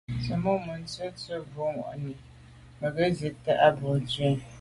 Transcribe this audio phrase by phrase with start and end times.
[0.21, 2.19] Tsə̀mô' nǔm zí'də́ tɔ̌ bû'ŋwànì mə̀
[2.79, 4.29] mə̀ ŋgə́ zí'də́ á bû jû tswì.